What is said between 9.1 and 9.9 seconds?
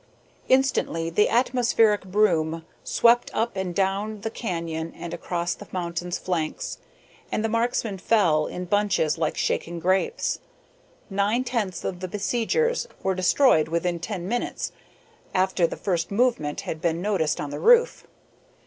like shaken